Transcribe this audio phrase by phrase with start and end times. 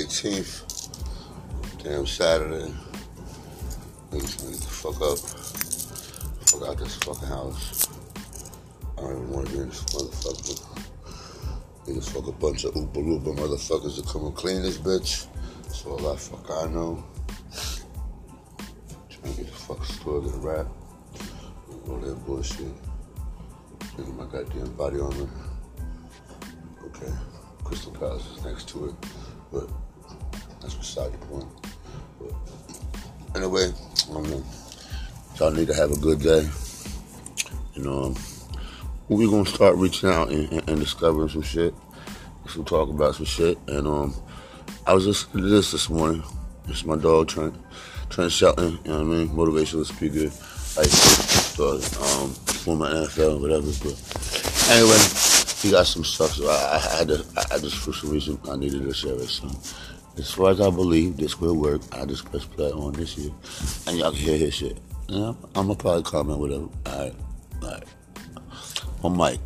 [0.00, 1.82] 18th.
[1.82, 2.72] Damn Saturday.
[4.10, 5.18] Niggas need to fuck up.
[6.48, 7.86] Fuck out this fucking house.
[8.96, 10.86] I don't even want to be in this motherfucker.
[11.86, 15.26] Niggas fuck a bunch of Oopa motherfuckers to come and clean this bitch.
[15.64, 17.04] That's all that fuck I know.
[19.10, 20.66] Trying to get the fuck store, get a rap.
[21.88, 22.72] All that bullshit.
[23.96, 25.28] Nigga, my goddamn body armor.
[26.86, 27.12] Okay.
[27.64, 28.94] Crystal Palace is next to it.
[29.52, 29.68] But
[30.60, 31.46] that's beside the point.
[32.18, 33.72] But anyway,
[34.12, 34.44] um,
[35.38, 36.48] y'all need to have a good day.
[37.74, 38.14] You know,
[39.08, 41.74] we're gonna start reaching out and, and, and discovering some shit.
[42.48, 43.58] Some talk about some shit.
[43.68, 44.14] And um,
[44.86, 46.22] I was listening to this this morning.
[46.68, 47.54] It's my dog Trent,
[48.08, 48.78] Trent Shelton.
[48.84, 49.28] You know what I mean?
[49.28, 50.26] Motivational speaker.
[50.78, 53.66] I thought um, former NFL, whatever.
[53.82, 54.98] But anyway,
[55.60, 56.32] he got some stuff.
[56.32, 57.24] So I, I had to.
[57.36, 59.28] I, I just for some reason I needed to share it.
[59.28, 59.48] So
[60.20, 63.32] as far as I believe this will work, I just press play on this year,
[63.86, 64.78] and y'all can hear his shit.
[65.08, 66.68] Yeah, I'm gonna probably comment whatever.
[66.86, 67.14] All right,
[67.62, 67.84] all right.
[69.02, 69.40] On mic.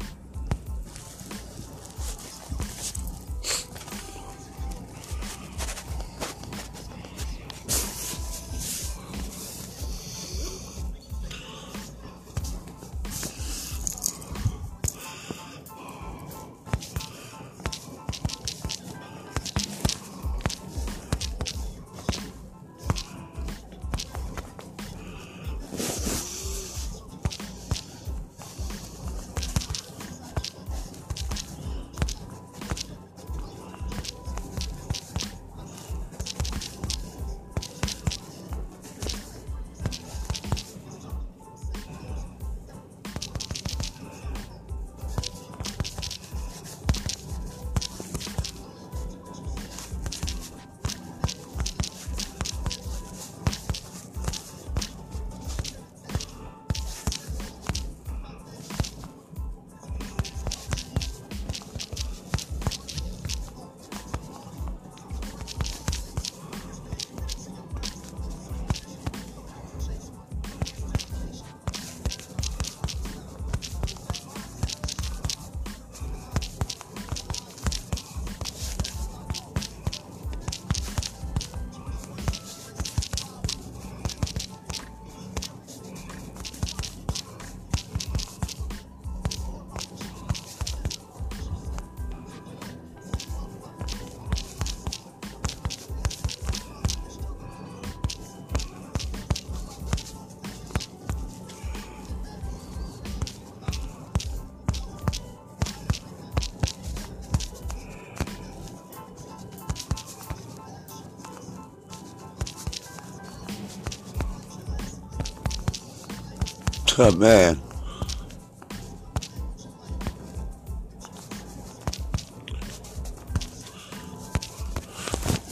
[116.96, 117.60] Oh, man.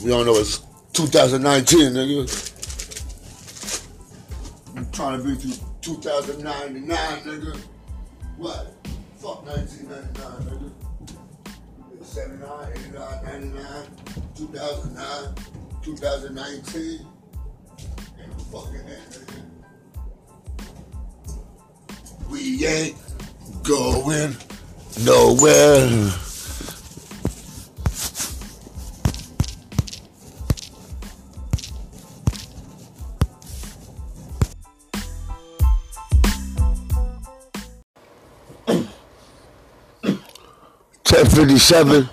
[0.01, 0.61] We don't know it's
[0.93, 2.29] 2019, nigga.
[4.77, 7.59] I'm trying to be through 2099, nigga.
[8.37, 8.73] What?
[9.17, 10.71] Fuck 1999,
[11.91, 12.05] nigga.
[12.05, 13.87] 79, 89, 99,
[14.35, 15.35] 2009,
[15.81, 17.07] 2019.
[18.19, 19.22] Ain't no fucking end,
[22.61, 22.95] ain't
[23.63, 24.35] going
[25.03, 26.11] nowhere.
[41.03, 42.09] Ten fifty-seven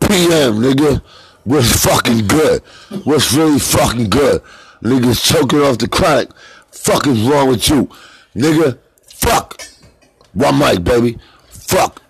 [0.00, 0.60] p.m.
[0.60, 1.02] Nigga,
[1.44, 2.62] what's fucking good?
[3.04, 4.42] What's really fucking good?
[4.82, 6.30] Niggas choking off the chronic.
[6.70, 7.88] Fuck is wrong with you,
[8.34, 8.78] nigga?
[9.24, 9.62] Fuck.
[10.34, 11.18] One mic, baby.
[11.48, 12.02] Fuck.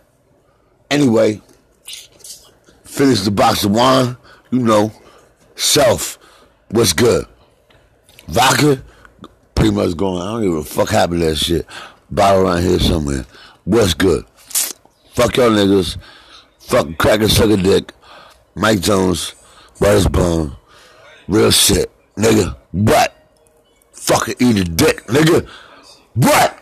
[0.90, 1.40] Anyway,
[2.84, 4.16] finish the box of wine.
[4.50, 4.92] You know,
[5.54, 6.18] self.
[6.70, 7.26] What's good?
[8.28, 8.82] Vodka.
[9.54, 10.20] Pretty much going.
[10.20, 11.66] I don't give a fuck happened that shit.
[12.10, 13.24] Bottle around here somewhere.
[13.64, 14.24] What's good?
[15.12, 15.96] Fuck y'all niggas.
[16.58, 17.92] Fuck cracker sucker dick.
[18.54, 19.34] Mike Jones.
[19.78, 20.56] Brothers Bone.
[21.28, 21.90] Real shit.
[22.16, 22.56] Nigga.
[22.72, 23.14] What?
[23.92, 25.04] Fucking eat a dick.
[25.06, 25.48] Nigga.
[26.14, 26.58] What?